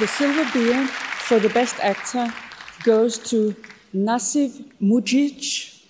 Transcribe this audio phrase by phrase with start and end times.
[0.00, 2.32] The Silver Beer for the Best Actor
[2.84, 3.54] goes to
[3.94, 5.84] Nasif Mujic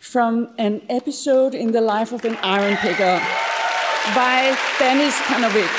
[0.00, 3.22] from an episode in the life of an iron picker
[4.16, 5.78] by Denis Kanovic.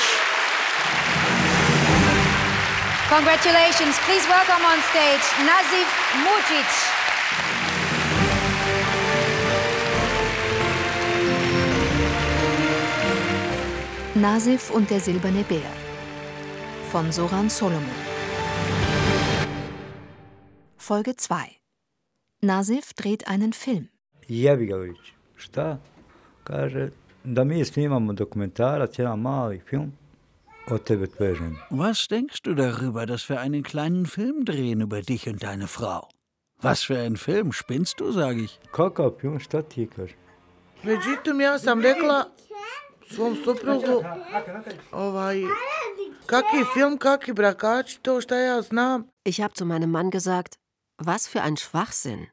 [3.12, 3.98] Congratulations.
[4.08, 5.90] Please welcome on stage Nazif
[6.24, 6.72] Mujic.
[14.14, 15.93] Nasif und der silberne Bär
[16.94, 17.96] von Soran Solomon.
[20.76, 21.34] Folge 2
[22.40, 23.88] Nasif dreht einen Film.
[31.70, 36.08] Was denkst du darüber, dass wir einen kleinen Film drehen über dich und deine Frau?
[36.62, 38.60] Was für ein Film, spinnst du, sag ich.
[40.84, 42.24] Međutim, ja sam rekla
[43.10, 44.02] svom suprugu,
[44.92, 45.44] ovaj,
[46.26, 47.32] kaki film, kaki
[48.62, 49.04] znam.
[49.24, 50.58] Ich habe zu meinem Mann gesagt,
[50.98, 52.28] was für ein Schwachsinn.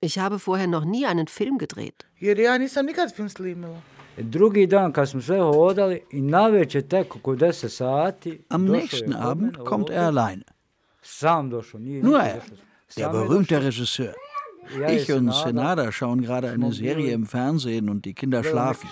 [0.00, 2.04] Ich habe vorher noch nie einen Film gedreht.
[2.18, 3.82] Jer ja nisam nikad film snimila.
[4.16, 9.56] Drugi dan kad smo sve hodali i navečer tek oko 10 sati Am nächsten Abend
[9.64, 10.44] kommt er alleine.
[11.78, 12.42] Nije Nur er,
[12.96, 13.62] der berühmte.
[13.62, 14.14] Regisseur.
[14.88, 18.88] Ich und Senada, schauen gerade eine Serie im Fernsehen und die Kinder schlafen.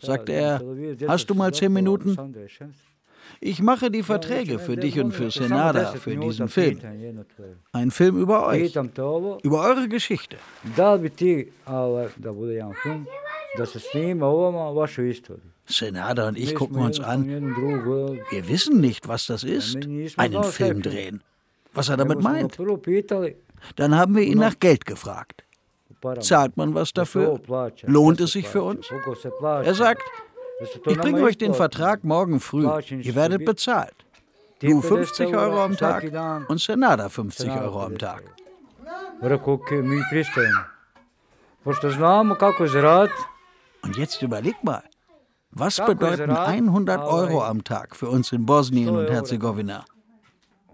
[0.00, 2.16] Sagte na er, hast du mal zehn Minuten?
[3.40, 6.80] Ich mache die Verträge für dich und für Senada 10 für diesen Film.
[7.72, 8.74] Ein Film über euch,
[9.42, 10.36] über eure Geschichte.
[15.66, 17.26] Senada und ich gucken uns an.
[18.30, 19.78] Wir wissen nicht, was das ist,
[20.16, 21.22] einen Film drehen.
[21.72, 22.58] Was er damit meint.
[23.76, 25.44] Dann haben wir ihn nach Geld gefragt.
[26.20, 27.40] Zahlt man was dafür?
[27.82, 28.88] Lohnt es sich für uns?
[29.42, 30.02] Er sagt,
[30.60, 31.54] ich bringe euch den.
[31.54, 32.68] Vertrag morgen früh.
[32.90, 33.94] Ihr werdet bezahlt.
[34.60, 36.04] Du 50 50 Euro am Tag
[36.48, 38.22] und Senada 50 Senada Euro am 50 Tag.
[42.68, 43.14] Zaraditi,
[43.82, 44.82] Und jetzt überleg mal,
[45.50, 49.10] was bedeuten Rat, 100 aber Euro am Tag für uns in Bosnien und.
[49.10, 49.84] Herzegowina?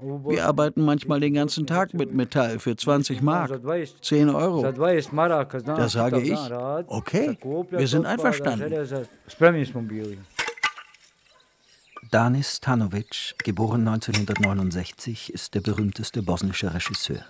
[0.01, 4.35] Wir arbeiten manchmal den ganzen Tag mit Metall für 20 Mark, za 20, 10 za
[4.35, 4.73] Euro.
[4.73, 6.39] 20 maraka znam Da sage ich,
[6.87, 7.39] okay,
[7.71, 8.87] wir sind einverstanden.
[12.11, 17.25] Danis Tanovic, geboren 1969, ist der berühmteste bosnische Regisseur.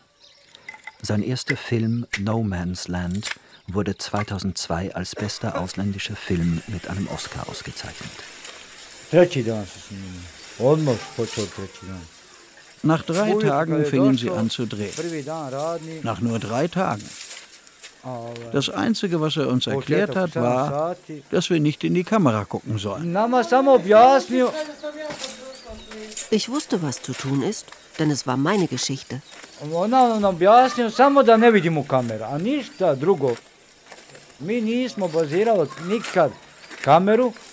[1.03, 3.31] Sein erster Film No Man's Land
[3.69, 8.11] wurde 2002 als bester ausländischer Film mit einem Oscar ausgezeichnet.
[9.11, 10.21] Treći dan se snimili.
[10.59, 12.16] Odmah počeo treći dan.
[12.83, 14.93] Nach drei Tagen fingen sie an zu drehen.
[16.03, 17.05] Nach nur drei Tagen.
[18.53, 20.95] Das Einzige, was er uns erklärt hat, 7 war,
[21.31, 23.13] dass wir nicht in die Kamera gucken sollen.
[26.31, 27.67] Ich wusste, was zu tun ist,
[27.99, 29.23] denn es war meine Geschichte.
[29.61, 29.71] ne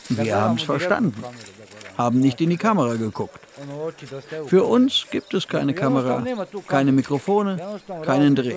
[0.09, 1.23] Wir haben es verstanden,
[1.97, 3.39] haben nicht in die Kamera geguckt.
[4.47, 6.23] Für uns gibt es keine Kamera,
[6.67, 8.55] keine Mikrofone, keinen Dreh.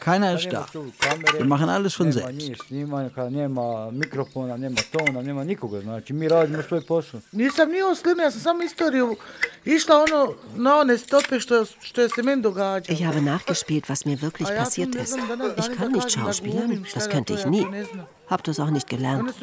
[0.00, 0.66] Keiner ist da.
[1.36, 2.70] Wir machen alles von selbst.
[7.32, 7.68] Nisam
[8.30, 9.16] sam samo istoriju
[9.64, 12.42] išla ono na one stope što, što se meni.
[12.88, 15.16] Ich habe nachgespielt, was mir wirklich A ja passiert ist.
[15.58, 17.66] Ich kann nicht schauspielern, das da könnte ich nie.
[18.40, 18.56] To ne znam.
[18.56, 19.34] Hab das auch nicht gelernt.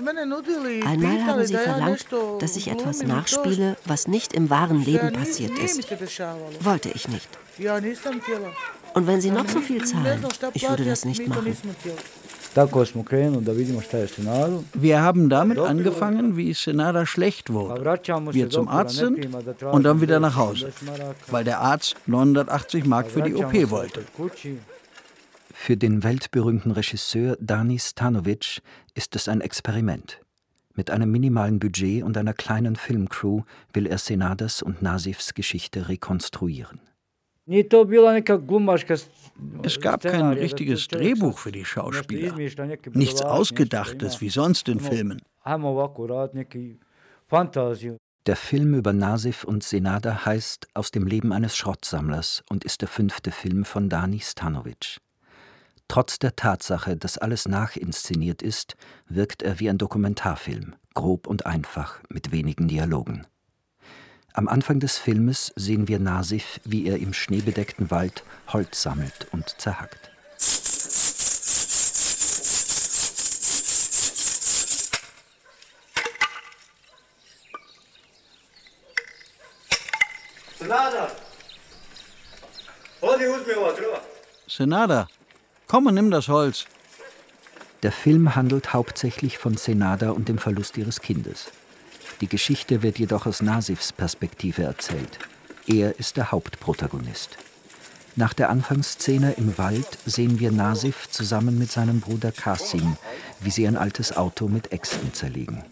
[0.86, 2.06] Einmal haben sie verlangt,
[2.40, 5.88] dass ich etwas nachspiele, was nicht im wahren Leben passiert ist.
[6.62, 7.30] Wollte ich nicht.
[8.96, 11.56] Und wenn sie noch so viel Ne zahlen, ich würde das nicht machen.
[14.74, 18.00] Wir haben damit angefangen, wie Senada schlecht wurde,
[18.32, 20.74] wir zum Arzt sind Nepima da und dann wieder 10 nach Hause,
[21.28, 24.04] weil der Arzt 980 Mark für die OP wollte.
[25.62, 28.62] Für den weltberühmten Regisseur Danis Tanovic
[28.96, 30.22] ist es ein Experiment.
[30.74, 33.42] Mit einem minimalen Budget und einer kleinen Filmcrew
[33.74, 36.80] will er Senadas und Nasifs Geschichte rekonstruieren.
[37.46, 37.70] Es
[39.82, 42.34] gab kein richtiges Drehbuch für die Schauspieler.
[42.94, 44.80] Nichts Ausgedachtes nešto wie sonst in.
[44.80, 45.22] Filmen.
[48.26, 52.88] Der Film über Nasif und Senada heißt Aus dem Leben eines Schrottsammlers und ist der
[52.88, 55.00] fünfte Film von Dani Stanovic.
[55.90, 58.78] Trotz der Tatsache, dass alles nachinszeniert ist,
[59.08, 63.26] wirkt er wie ein Dokumentarfilm, grob und einfach, mit wenigen Dialogen.
[64.34, 69.50] Am Anfang des Filmes sehen wir Nasif, wie er im schneebedeckten Wald Holz sammelt und
[69.60, 70.12] zerhackt.
[80.60, 81.08] Senada,
[84.48, 85.08] Senada,
[85.70, 86.66] komm und nimm das Holz.
[87.84, 91.52] Der Film handelt hauptsächlich von Senada und dem Verlust ihres Kindes.
[92.20, 95.20] Die Geschichte wird jedoch aus Nasifs Perspektive erzählt.
[95.68, 97.38] Er ist der Hauptprotagonist.
[98.18, 102.98] Nach der Anfangsszene im Wald sehen wir Nasif zusammen mit seinem Bruder Kasim,
[103.40, 105.64] wie sie ein altes Auto mit Äxten zerlegen.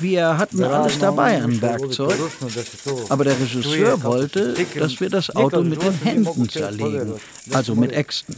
[0.00, 2.18] Wir hatten alles dabei an Werkzeug,
[3.08, 7.14] aber der Regisseur wollte, dass wir das Auto mit den Händen zerlegen,
[7.52, 8.36] also mit Äxten.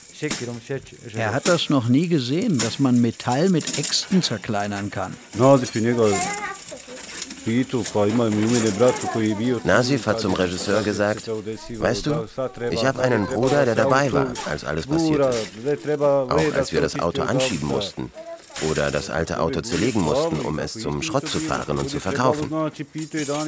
[1.15, 5.15] Er hat das noch nie gesehen, dass man Metall mit Äxten zerkleinern kann.
[9.65, 12.27] Nasif hat zum Regisseur gesagt, weißt du,
[12.71, 16.01] ich habe einen Bruder, der dabei war, als alles passiert ist.
[16.01, 18.11] Auch als wir das Auto anschieben mussten
[18.63, 22.51] oder das alte Auto zerlegen mussten, um es zum Schrott zu fahren und zu verkaufen.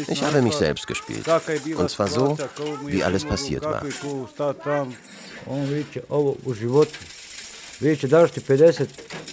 [0.08, 1.24] Ich habe mich selbst gespielt.
[1.76, 2.36] Und zwar so,
[2.86, 3.82] wie alles passiert war.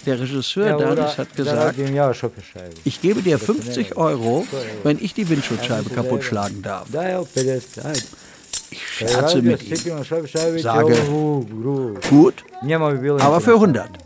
[0.06, 1.78] Der Regisseur Danis hat gesagt,
[2.84, 4.46] ich gebe dir 50 Euro,
[4.82, 6.86] wenn ich die Windschutzscheibe kaputt schlagen darf.
[8.70, 10.04] Ich scherze mit ihm,
[10.58, 10.96] sage,
[12.10, 12.44] gut,
[13.20, 14.03] aber für 100.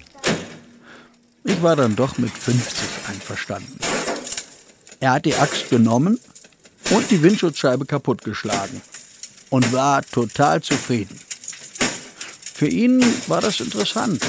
[1.44, 3.78] Ich war dann doch mit 50 einverstanden.
[5.00, 6.18] Er hat die Axt genommen
[6.90, 8.80] und die Windschutzscheibe kaputtgeschlagen
[9.50, 11.18] und war total zufrieden.
[12.54, 14.22] Für ihn war das interessant.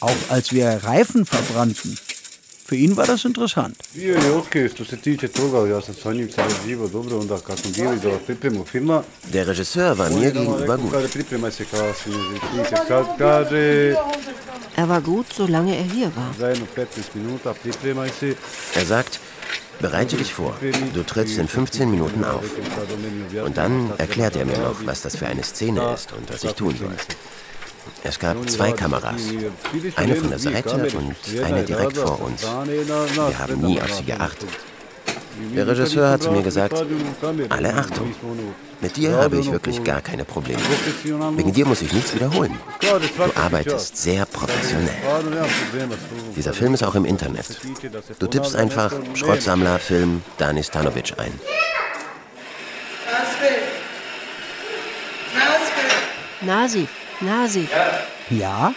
[0.00, 1.98] Auch als wir Reifen verbrannten.
[2.64, 3.76] Für ihn war das interessant.
[9.32, 10.92] Der Regisseur war mir gegenüber gut.
[14.78, 16.32] Er war gut, solange er hier war.
[18.74, 19.18] Er sagt,
[19.80, 20.54] bereite dich vor,
[20.94, 22.44] du trittst in 15 Minuten auf.
[23.44, 26.52] Und dann erklärt er mir noch, was das für eine Szene ist und was ich
[26.52, 26.94] tun soll.
[28.04, 29.22] Es gab zwei Kameras,
[29.96, 32.42] eine von der Seite und eine direkt vor uns.
[32.42, 34.50] Wir haben nie auf sie geachtet.
[35.56, 36.84] Der Regisseur hat zu mir gesagt,
[37.48, 38.14] alle Achtung,
[38.80, 40.60] mit dir habe ich wirklich gar keine Probleme.
[41.36, 42.58] Wegen dir muss ich nichts wiederholen.
[42.80, 44.94] Du arbeitest sehr professionell.
[46.36, 47.46] Dieser Film ist auch im Internet.
[48.18, 51.32] Du tippst einfach Schrottsammler Film Dani Stanovic ein.
[56.40, 56.88] Nasif,
[57.20, 57.70] Nasif.
[58.30, 58.72] Ja?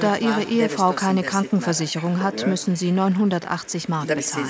[0.00, 4.46] Da Ihre Ehefrau keine Krankenversicherung hat, müssen Sie 980 Mark bezahlen,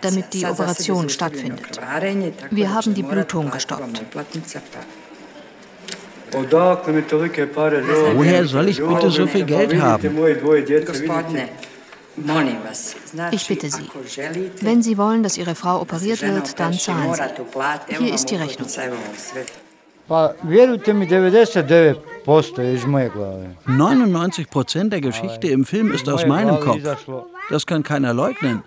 [0.00, 1.78] damit die Operation stattfindet.
[2.50, 4.02] Wir haben die Blutung gestoppt.
[8.14, 10.16] Woher soll ich bitte so viel Geld haben?
[13.32, 13.88] Ich bitte Sie,
[14.60, 17.96] wenn Sie wollen, dass Ihre Frau operiert wird, dann zahlen Sie.
[17.98, 18.68] Hier ist die Rechnung.
[20.10, 23.54] Pa vjerujte mi, 99% je iz moje glave.
[23.66, 26.82] 99 Prozent der Geschichte im Film ist aus meinem Kopf.
[27.50, 28.62] Das kann keiner leugnen.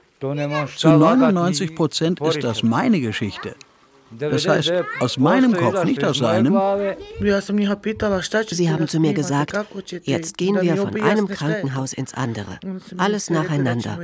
[0.78, 3.56] Zu 99 Prozent ist das meine Geschichte.
[4.20, 6.54] Das heißt, aus meinem Kopf, nicht aus seinem.
[8.48, 9.54] Sie haben zu mir gesagt,
[10.04, 12.60] jetzt gehen wir von einem Krankenhaus ins andere.
[12.98, 13.98] Alles nacheinander.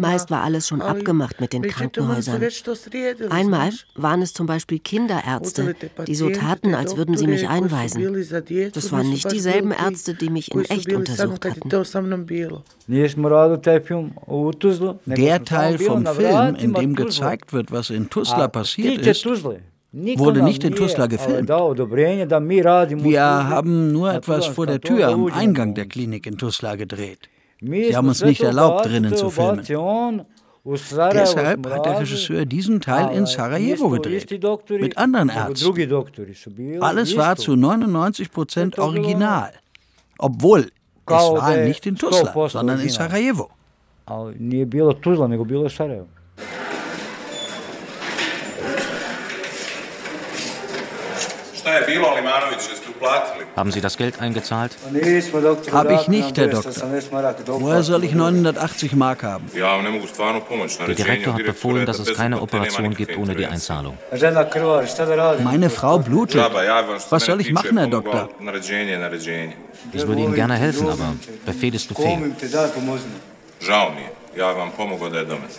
[0.00, 2.42] Meist war alles schon abgemacht mit den Krankenhäusern.
[3.30, 5.74] Einmal waren es zum Beispiel Kinderärzte,
[6.06, 8.02] die so taten, als würden sie mich einweisen.
[8.72, 11.68] Das waren nicht dieselben Ärzte, die mich in echt untersucht hatten.
[15.06, 19.05] Der Teil vom Film, in dem gezeigt wird, was in Tuzla passiert ist,
[20.18, 21.48] wurde nicht in Tuzla gefilmt.
[21.48, 27.28] Wir haben nur etwas vor der Tür am Eingang der Klinik in Tuzla gedreht.
[27.60, 29.62] Sie haben uns nicht erlaubt, drinnen zu filmen.
[31.12, 34.28] Deshalb hat der Regisseur diesen Teil in Sarajevo gedreht,
[34.68, 36.80] mit anderen Ärzten.
[36.80, 39.52] Alles war zu 99 Prozent original,
[40.18, 40.72] obwohl
[41.06, 43.50] es war nicht in Tuzla, sondern in Sarajevo.
[44.38, 46.06] Nije bilo Tuzla, nego bilo Sarajevo.
[53.56, 54.76] Haben Sie das Geld eingezahlt?
[55.72, 56.90] Habe ich nicht, Herr Doktor.
[57.60, 59.50] Woher soll ich 980 Mark haben?
[59.52, 63.98] Der Direktor hat befohlen, dass es keine Operation gibt ohne die Einzahlung.
[65.42, 66.40] Meine Frau blutet.
[67.10, 68.28] Was soll ich machen, Herr Doktor?
[69.92, 72.32] Ich würde Ihnen gerne helfen, aber Befehl ist Befehl.
[73.60, 75.54] Žao mi je, ja vam pomogao da je domete.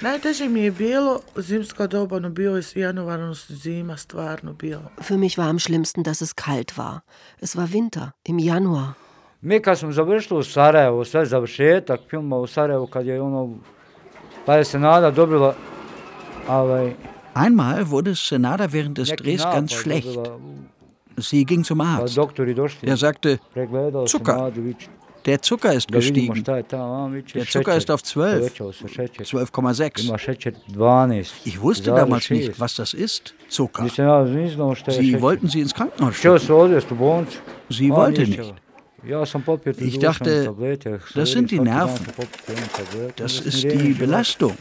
[0.00, 4.90] Najteže mi je bilo zimska doba, no bio je januar, no zima stvarno bilo.
[5.00, 7.00] Für mich war am schlimmsten, dass es kalt war.
[7.40, 8.92] Es war Winter, im Januar.
[9.40, 13.58] Mi kad smo završili u Sarajevu, sve završetak filma u Sarajevu, kad je ono,
[14.46, 15.54] pa je se nada dobila,
[16.48, 16.94] ovaj,
[17.34, 20.18] Einmal wurde Senada während des Drehs ganz schlecht.
[21.20, 22.18] Sie ging zum Arzt.
[22.82, 23.38] Er sagte,
[24.06, 24.52] Zucker.
[25.24, 26.44] Der Zucker ist gestiegen.
[26.44, 26.64] Der
[27.46, 28.54] Zucker ist auf 12.
[28.54, 31.34] 12,6.
[31.44, 33.86] Ich wusste damals nicht, was das ist, Zucker.
[33.88, 36.38] Sie wollten sie ins Krankenhaus schicken.
[37.68, 38.54] Sie wollte nicht.
[39.78, 40.54] Ich dachte,
[41.14, 42.06] das sind die Nerven.
[43.16, 44.56] Das ist die Belastung.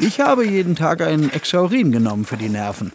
[0.00, 2.90] Ich habe jeden Tag ein Exaurin genommen für die Nerven.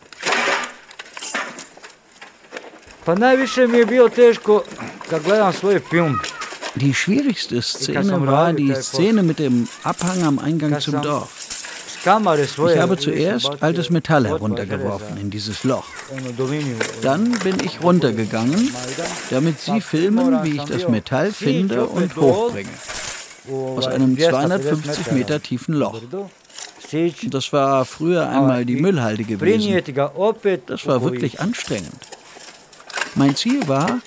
[6.76, 11.30] Die schwierigste Szene war die Szene mit dem Abhang am Eingang zum Dorf.
[12.04, 15.86] Ich habe zuerst altes Metall heruntergeworfen in dieses Loch.
[17.02, 18.74] Dann bin ich runtergegangen,
[19.30, 22.70] damit Sie filmen, wie ich das Metall finde und hochbringe.
[23.78, 26.02] Aus einem 250 Meter tiefen Loch.
[27.30, 29.84] Das war früher einmal die Müllhalde gewesen.
[30.68, 32.14] Das war wirklich anstrengend.
[33.15, 34.01] Mein Ziel war,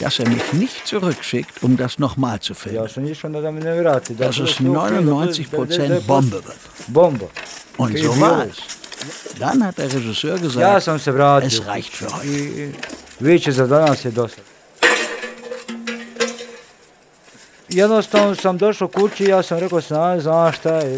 [0.00, 2.78] dass er mich nicht zurückschickt, um das nochmal zu filmen.
[2.78, 6.56] Dass es 99% Bombe wird.
[7.76, 8.56] Und so war es.
[9.38, 10.86] Dann hat der Regisseur gesagt,
[11.44, 12.74] es reicht für heute.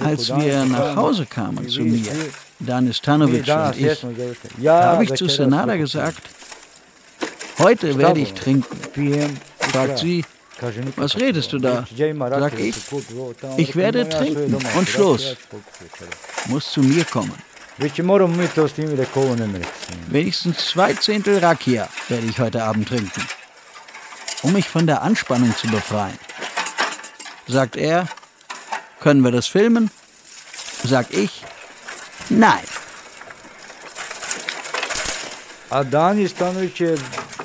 [0.01, 2.11] Als wir nach Hause kamen zu mir,
[2.59, 4.01] Danis Tanovic und ich,
[4.63, 6.23] da habe ich zu Senada gesagt,
[7.59, 8.79] heute werde ich trinken.
[9.59, 10.25] Fragt sie,
[10.97, 11.85] was redest du da?
[12.41, 12.75] Sag ich,
[13.57, 15.37] ich werde trinken und Schluss.
[16.47, 17.35] Muss zu mir kommen.
[20.09, 23.27] Wenigstens zwei Zehntel Rakia werde ich heute Abend trinken,
[24.43, 26.19] um mich von der Anspannung zu befreien.
[27.49, 28.07] Sagt er,
[29.01, 29.91] können wir das filmen?
[30.85, 31.43] Sag ich,
[32.29, 32.63] nein.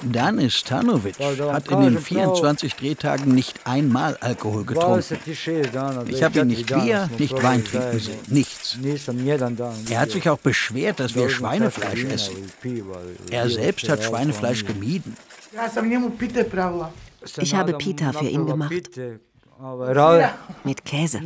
[0.03, 5.17] Danis Stanovic hat in den 24 Drehtagen nicht einmal Alkohol getrunken.
[6.07, 8.77] Ich habe ihn nicht Bier, nicht Wein trinken sehen, nichts.
[9.89, 12.51] Er hat sich auch beschwert, dass wir Schweinefleisch essen.
[13.29, 15.17] Er selbst hat Schweinefleisch gemieden.
[17.37, 18.73] Ich habe Pita für ihn gemacht.
[20.63, 21.19] Mit Käse.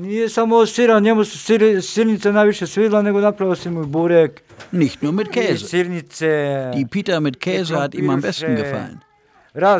[4.71, 6.71] Nicht nur mit Käse.
[6.75, 9.01] Die Pita mit Käse hat ihm am besten gefallen.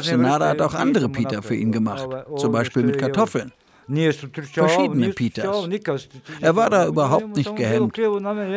[0.02, 3.54] Senada hat auch andere Pita für ihn gemacht, zum Beispiel mit Kartoffeln.
[4.52, 5.68] Verschiedene Pitas.
[6.42, 7.96] Er war da überhaupt nicht gehemmt,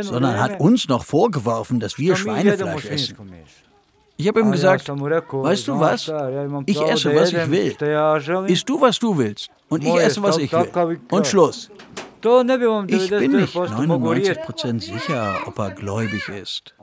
[0.00, 3.16] sondern hat uns noch vorgeworfen, dass wir Schweinefleisch essen.
[4.16, 6.02] Ich habe ihm gesagt, weißt du was?
[6.66, 8.46] Ich esse, was ich will.
[8.46, 9.50] Isst du, was du willst.
[9.68, 11.00] Und ich esse, was ich will.
[11.10, 11.70] Und Schluss.
[12.86, 16.74] Ich bin nicht 99% sicher, ob er gläubig ist.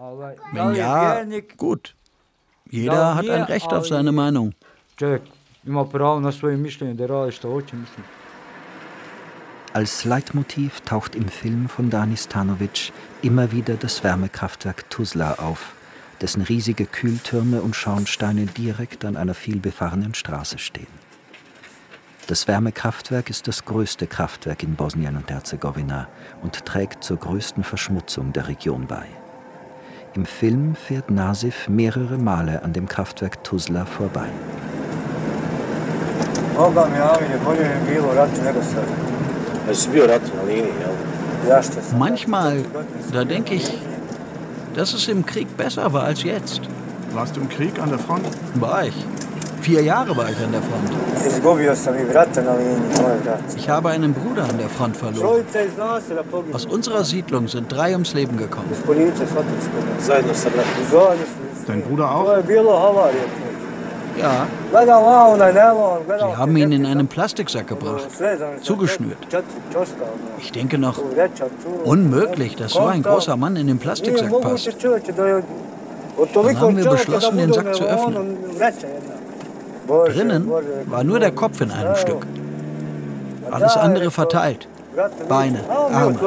[0.52, 1.24] Wenn ja,
[1.58, 1.96] gut.
[2.70, 4.54] Jeder hat ein Recht auf seine Meinung.
[9.74, 15.74] Als Leitmotiv taucht im Film von Dani Stanovic immer wieder das Wärmekraftwerk Tuzla auf
[16.22, 21.02] dessen riesige Kühltürme und Schornsteine direkt an einer vielbefahrenen Straße stehen.
[22.28, 26.08] Das Wärmekraftwerk ist das größte Kraftwerk in Bosnien und Herzegowina
[26.42, 29.06] und trägt zur größten Verschmutzung der Region bei.
[30.14, 34.30] Im Film fährt Nasif mehrere Male an dem Kraftwerk Tuzla vorbei.
[41.98, 42.64] Manchmal,
[43.12, 43.74] da denke ich,
[44.74, 46.62] dass es im Krieg besser war als jetzt.
[47.14, 48.26] Warst du im Krieg an der Front?
[48.56, 48.94] War ich.
[49.62, 50.90] Vier Jahre war ich an der Front.
[53.56, 55.44] Ich habe einen Bruder an der Front verloren.
[56.54, 58.70] Aus unserer Siedlung sind drei ums Leben gekommen.
[61.68, 62.26] Dein Bruder auch?
[64.18, 64.48] Ja.
[64.74, 68.08] Sie haben ihn in einen Plastiksack gebracht,
[68.62, 69.18] zugeschnürt.
[70.40, 71.00] Ich denke noch,
[71.84, 74.68] unmöglich, dass so ein großer Mann in den Plastiksack passt.
[76.34, 78.38] Dann haben wir beschlossen, den Sack zu öffnen.
[79.88, 80.52] Drinnen
[80.86, 82.26] war nur der Kopf in einem Stück.
[83.50, 84.68] Alles andere verteilt.
[85.28, 86.18] Beine, Arme.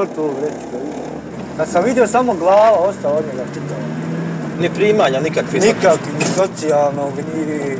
[4.60, 5.62] Ni primanja nikakvih?
[5.62, 7.76] Nikakvih, ni socijalnog, ni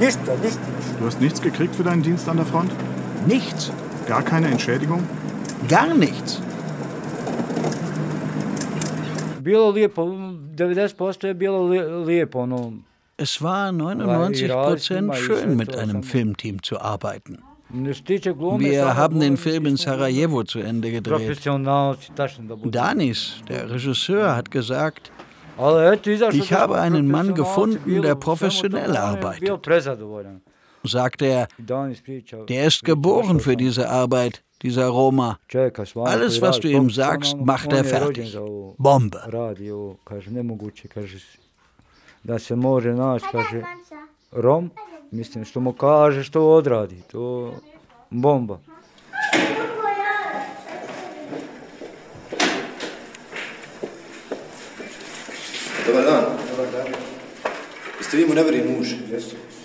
[0.00, 0.60] ništa, ništa.
[0.98, 2.72] Du hast nichts gekriegt für deinen Dienst an der Front?
[3.26, 3.70] Nichts.
[4.08, 5.02] Gar keine Entschädigung?
[5.68, 6.40] Gar nichts.
[13.18, 17.38] Es war 99 Prozent schön, mit einem Filmteam zu arbeiten.
[17.68, 21.40] Wir haben den Film in Sarajevo zu Ende gedreht.
[22.64, 25.10] Danis, der Regisseur, hat gesagt,
[26.32, 29.48] ich habe einen Mann gefunden, der professionell arbeitet.
[30.84, 31.48] Sagt er,
[32.48, 35.38] der ist geboren für diese Arbeit, dieser Roma.
[36.04, 38.36] Alles, was du ihm sagst, macht er fertig.
[38.78, 39.20] Bombe.
[44.32, 44.70] Rom,
[45.10, 47.02] mislim, što mu kaže, što odradi.
[47.12, 47.52] To
[48.10, 48.58] bomba.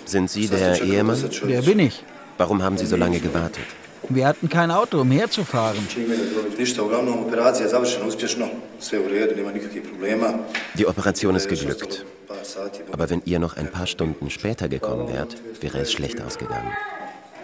[0.04, 1.30] Sind Sie der Ehemann?
[1.48, 2.04] Der bin ich.
[2.38, 3.64] Warum haben Sie so lange gewartet?
[4.08, 5.86] Wir hatten kein Auto, um herzufahren.
[10.74, 12.04] Die Operation ist geglückt.
[12.90, 16.72] Aber wenn ihr noch ein paar Stunden später gekommen wärt, wäre es schlecht ausgegangen.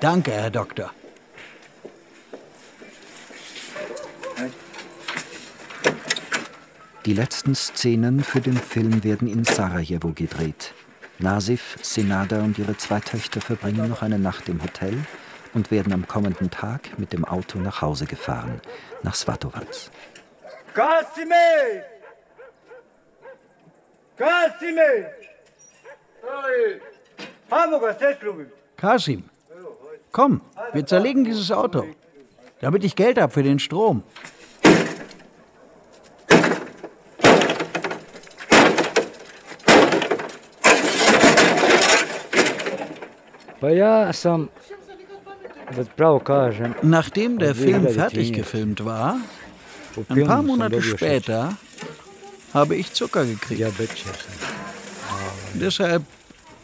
[0.01, 0.91] Danke, Herr Doktor.
[7.09, 10.75] Die letzten Szenen für den Film werden in Sarajevo gedreht.
[11.19, 14.95] Nasif, Senada und ihre zwei Töchter verbringen noch eine Nacht im Hotel
[15.55, 18.61] und werden am kommenden Tag mit dem Auto nach Hause gefahren,
[19.03, 19.91] nach Svatovac.
[20.75, 21.83] Kasime!
[24.15, 25.07] Kasime!
[28.77, 29.25] Kasim,
[30.13, 30.43] komm,
[30.75, 31.87] wir zerlegen dieses Auto,
[32.61, 34.03] damit ich Geld habe für den Strom.
[46.83, 49.17] Nachdem der Film fertig gefilmt war,
[50.09, 51.57] ein paar Monate später,
[52.55, 53.63] habe ich Zucker gekriegt.
[55.55, 56.03] Deshalb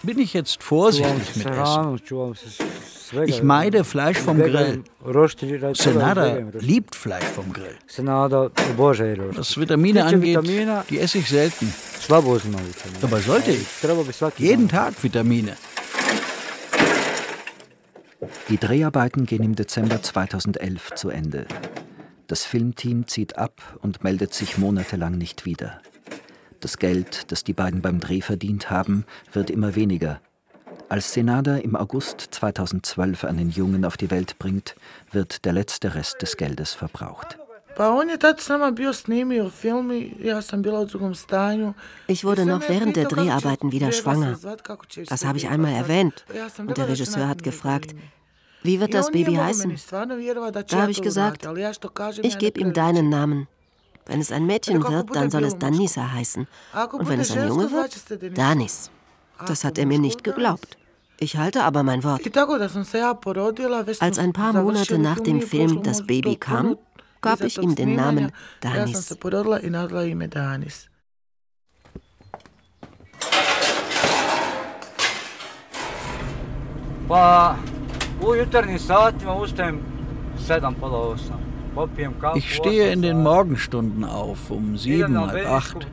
[0.02, 2.00] bin ich jetzt vorsichtig mit Essen.
[3.26, 4.82] Ich meide Fleisch vom Grill.
[5.74, 7.76] Senada liebt Fleisch vom Grill.
[9.36, 10.38] Was Vitamine angeht,
[10.90, 11.72] die esse ich selten.
[13.02, 13.66] Aber sollte ich.
[14.38, 15.56] Jeden Tag Vitamine.
[18.48, 21.46] Die Dreharbeiten gehen im Dezember 2011 zu Ende.
[22.26, 25.80] Das Filmteam zieht ab und meldet sich monatelang nicht wieder.
[26.60, 30.20] Das Geld, das die beiden beim Dreh verdient haben, wird immer weniger.
[30.88, 34.74] Als Senada im August 2012 einen Jungen auf die Welt bringt,
[35.10, 37.38] wird der letzte Rest des Geldes verbraucht.
[42.06, 44.38] Ich wurde noch während der Dreharbeiten wieder schwanger.
[45.08, 46.24] Das habe ich einmal erwähnt.
[46.58, 47.94] Und der Regisseur hat gefragt,
[48.64, 49.76] wie wird das Baby heißen?
[49.90, 51.46] Da habe ich gesagt,
[52.22, 53.46] ich gebe ihm deinen Namen.
[54.06, 56.46] Wenn es ein Mädchen wird, dann soll es Danisa heißen.
[56.92, 58.90] Und wenn es ein Junge wird, Danis.
[59.46, 60.78] Das hat er mir nicht geglaubt.
[61.20, 62.22] Ich halte aber mein Wort.
[64.00, 66.78] Als ein paar Monate nach dem Film das Baby kam,
[67.20, 69.16] gab ich ihm den Namen Danis.
[77.06, 77.58] Pa
[78.22, 79.78] u jutarnjim satima ustajem
[80.38, 81.44] sedam, pola osam.
[82.36, 85.86] Ich stehe in den Morgenstunden auf, um sieben, halb acht.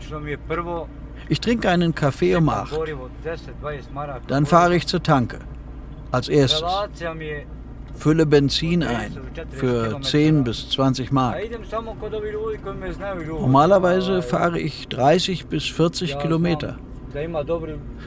[1.28, 2.78] Ich trinke einen Kaffee um acht.
[4.28, 5.40] Dann fahre ich zur Tanke.
[6.12, 6.64] Als erstes.
[7.96, 9.18] Fülle Benzin ein
[9.50, 11.38] für 10 bis 20 Mark.
[13.28, 16.78] Normalerweise fahre ich 30 bis 40 Kilometer.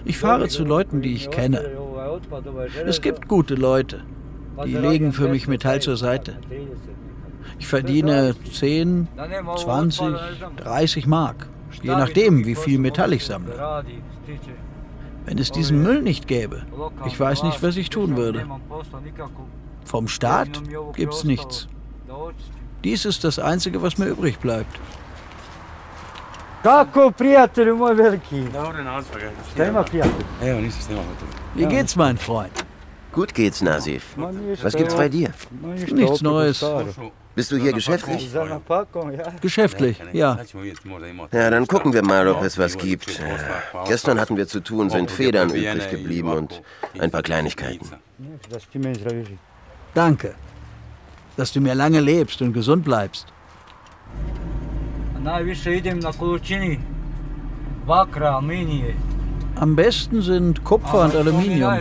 [0.04, 1.60] Ich fahre zu Leuten, die ich kenne.
[2.86, 4.02] Es gibt gute Leute,
[4.64, 6.38] die legen für mich Metall zur Seite.
[7.58, 9.08] Ich verdiene 10,
[9.56, 10.14] 20,
[10.56, 11.48] 30 Mark,
[11.82, 13.84] je nachdem, wie viel Metall ich sammle.
[15.26, 16.62] Wenn es diesen Müll nicht gäbe,
[17.06, 18.46] ich weiß nicht, was ich tun würde.
[19.84, 20.62] Vom Staat
[20.94, 21.68] gibt's nichts.
[22.84, 24.78] Dies ist das Einzige, was mir übrig bleibt.
[26.62, 28.44] Kako, prijatelju moj veliki?
[28.52, 29.18] Dobro, nazva
[29.52, 30.24] Šta ima prijatelj?
[30.42, 31.04] Evo, nisam snimao
[31.54, 32.52] Wie geht's, mein Freund?
[33.12, 34.16] Gut geht's, Nasif.
[34.62, 35.30] Was gibt's bei dir?
[35.92, 36.64] Nichts Neues.
[37.36, 38.28] Bist du hier geschäftlich?
[39.40, 40.38] Geschäftlich, ja.
[41.32, 43.20] Ja, dann gucken wir mal, ob es was gibt.
[43.86, 46.62] Gestern hatten wir zu tun, sind Federn übrig geblieben und
[46.98, 47.88] ein paar Kleinigkeiten.
[49.94, 50.34] Danke,
[51.36, 53.26] dass du mir lange lebst und gesund bleibst.
[59.56, 61.74] Am besten sind Kupfer und Aluminium.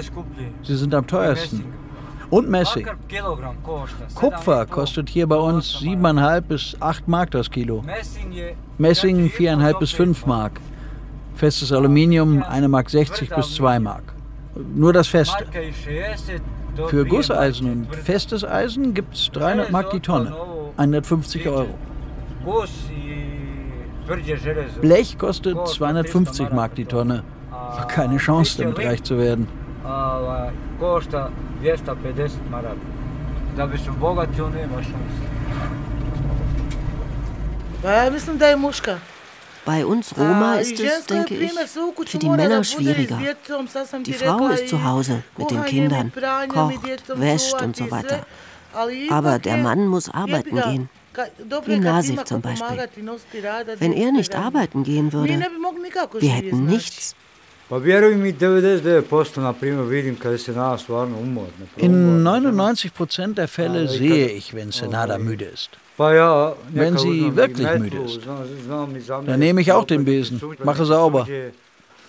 [0.61, 1.65] Sie sind am teuersten.
[2.29, 2.87] Und Messing.
[4.15, 7.83] Kupfer kostet hier bei uns 7,5 bis 8 Mark das Kilo.
[8.77, 10.59] Messing 4,5 bis 5 Mark.
[11.35, 14.03] Festes Aluminium 1 Mark 60 bis 2 Mark.
[14.75, 15.45] Nur das Feste.
[16.87, 20.33] Für Gusseisen und festes Eisen gibt es 300 Mark die Tonne.
[20.77, 21.67] 150 Euro.
[24.81, 27.23] Blech kostet 250 Mark die Tonne.
[27.87, 29.47] Keine Chance, damit reich zu werden.
[39.65, 41.51] Bei uns Roma ist es, denke ich,
[42.05, 43.17] für die Männer schwieriger.
[44.05, 46.11] Die Frau ist zu Hause mit den Kindern,
[46.49, 46.79] kocht,
[47.15, 48.25] wäscht und so weiter.
[49.09, 50.89] Aber der Mann muss arbeiten gehen.
[51.65, 52.89] Wie Nasif zum Beispiel.
[53.77, 55.45] Wenn er nicht arbeiten gehen würde,
[56.19, 57.15] wir hätten nichts.
[61.77, 65.69] In 99 Prozent der Fälle sehe ich, wenn Senada müde ist.
[65.97, 68.19] Wenn sie wirklich müde ist,
[69.25, 71.27] dann nehme ich auch den Besen, mache sauber.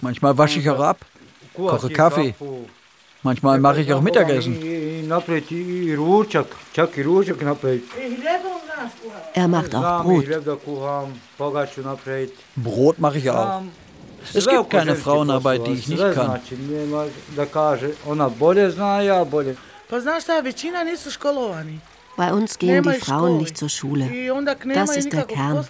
[0.00, 0.98] Manchmal wasche ich auch ab,
[1.54, 2.34] koche Kaffee.
[3.22, 4.58] Manchmal mache ich auch Mittagessen.
[9.34, 10.24] Er macht auch Brot.
[12.56, 13.62] Brot mache ich auch.
[14.32, 16.40] Es gibt keine Frauenarbeit, die ich nicht kann.
[22.16, 24.08] Bei uns gehen die Frauen nicht zur Schule.
[24.72, 25.64] Das ist der Kern.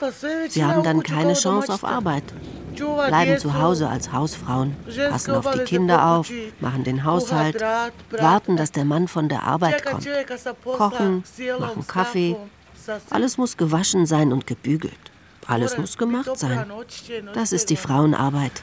[0.49, 2.25] Sie haben dann keine Chance auf Arbeit.
[2.75, 4.77] Bleiben zu Hause als Hausfrauen,
[5.11, 7.63] passen auf die Kinder auf, machen den Haushalt,
[8.11, 10.07] warten, dass der Mann von der Arbeit kommt.
[10.65, 11.25] Kochen,
[11.61, 12.37] machen Kaffee.
[13.11, 15.14] Alles muss gewaschen sein und gebügelt.
[15.47, 16.67] Alles muss gemacht sein.
[17.35, 18.63] Das ist die Frauenarbeit.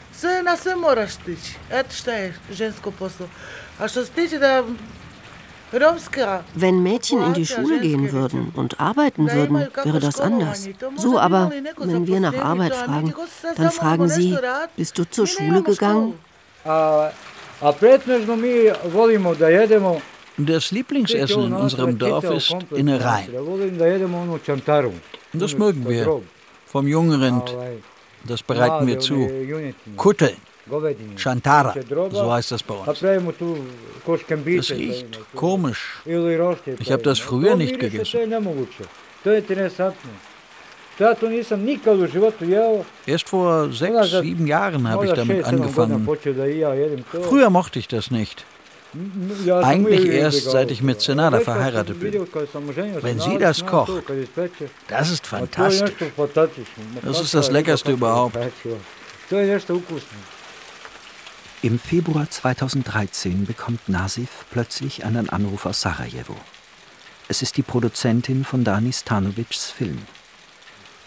[6.56, 10.68] Wenn Mädchen in die Schule gehen würden und arbeiten würden, wäre das anders.
[10.98, 13.14] So aber, wenn wir nach Arbeit fragen,
[13.56, 14.38] dann fragen sie,
[14.76, 16.16] bist du zur Schule gegangen?
[20.38, 23.30] Das Lieblingsessen in unserem Dorf ist Innereien.
[25.34, 26.22] Das mögen wir.
[26.72, 27.56] Vom Jungrind.
[28.24, 29.30] Das bereiten wir zu.
[29.98, 30.38] Kutteln.
[31.18, 31.74] Chantara,
[32.12, 32.86] so heißt das bei uns.
[32.86, 35.06] Das riecht
[35.36, 36.02] komisch.
[36.06, 38.32] Ich habe das früher nicht gegessen.
[43.06, 46.08] Erst vor sechs, sieben Jahren habe ich damit angefangen.
[47.24, 48.46] Früher mochte ich das nicht.
[49.64, 52.28] Eigentlich erst seit ich mit Senada verheiratet bin.
[53.02, 54.04] Wenn sie das kocht,
[54.88, 55.92] das ist fantastisch.
[57.02, 58.38] Das ist das Leckerste überhaupt.
[61.62, 66.36] Im Februar 2013 bekommt Nasif plötzlich einen Anruf aus Sarajevo.
[67.28, 70.00] Es ist die Produzentin von Dani Stanovics Film.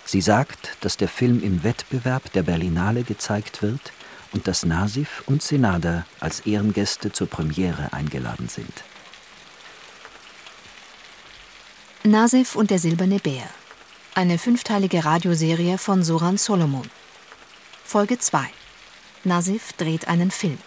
[0.07, 3.92] Sie sagt, dass der Film im Wettbewerb der Berlinale gezeigt wird
[4.35, 8.85] und dass Nasif und Senada als Ehrengäste zur Premiere eingeladen sind.
[12.03, 13.49] Nasif und der silberne Bär.
[14.14, 16.90] Eine fünfteilige Radioserie von Soran Solomon.
[17.85, 18.44] Folge 2
[19.25, 20.59] Nasif dreht einen Film.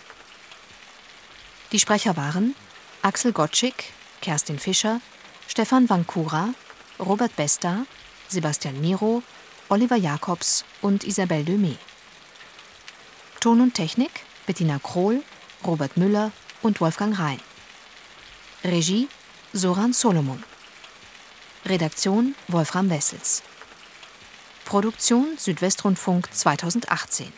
[1.72, 2.56] Die Sprecher waren
[3.04, 5.00] Axel Gottschick, Kerstin Fischer,
[5.48, 6.50] Stefan Vankura,
[7.00, 7.86] Robert Besta,
[8.30, 9.22] Sebastian Miro,
[9.70, 11.78] Oliver Jacobs und Isabelle Demey.
[13.48, 14.12] Ton und Technik
[14.46, 15.24] Bettina Krohl,
[15.66, 16.34] Robert Müller
[16.64, 17.40] und Wolfgang Rhein.
[18.66, 19.08] Regie
[19.54, 20.44] Soran Solomon.
[21.66, 23.44] Redaktion Wolfram Wessels.
[24.66, 27.32] Produktion Südwestrundfunk 2018